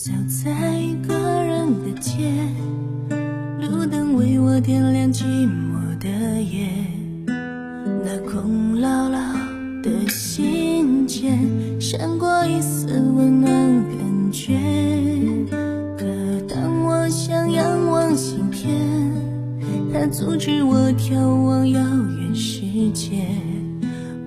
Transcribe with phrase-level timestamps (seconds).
[0.00, 0.52] 走在
[1.08, 1.12] 个
[1.42, 2.30] 人的街，
[3.60, 6.08] 路灯为我点亮寂寞的
[6.40, 6.68] 夜。
[7.26, 9.18] 那空落落
[9.82, 11.36] 的心间，
[11.80, 14.56] 闪过一丝温暖感觉。
[15.98, 16.06] 可
[16.48, 18.78] 当我想仰望星天，
[19.92, 22.60] 它阻止我眺望遥远世
[22.92, 23.26] 界。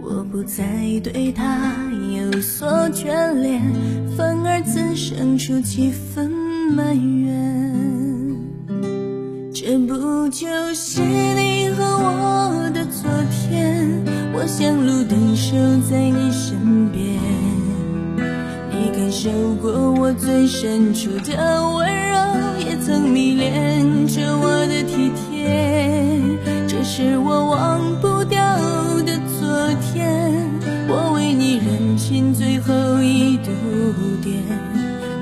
[0.04, 1.72] 我不再对他
[2.14, 3.62] 有所眷恋，
[4.62, 6.30] 反而滋生出几分
[6.76, 7.74] 埋怨。
[9.52, 13.90] 这不就是你和我的昨天？
[14.34, 15.56] 我像路灯守
[15.90, 17.20] 在你身边，
[18.72, 22.16] 你感受过我最深处的温柔，
[22.60, 26.22] 也曾迷恋着我的体贴。
[26.68, 28.08] 这是我忘不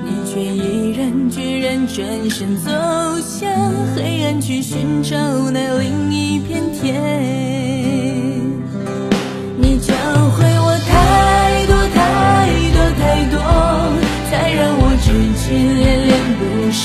[0.04, 2.70] 你却毅然决然转身走
[3.20, 3.50] 向
[3.94, 5.16] 黑暗，去寻找
[5.50, 7.00] 那另一片天。
[9.58, 11.98] 你教会我太多太
[12.72, 13.34] 多太多，
[14.30, 16.82] 才让我至今恋恋不舍。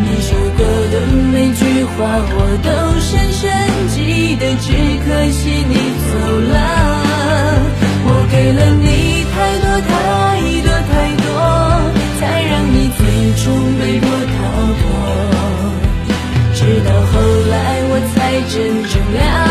[0.00, 0.60] 你说过
[0.92, 0.94] 的
[1.32, 1.96] 每句话，
[2.30, 2.68] 我都
[3.00, 3.40] 深深
[3.88, 3.96] 记
[4.36, 4.66] 得，只
[5.04, 6.07] 可惜你。
[18.46, 19.47] 真正了。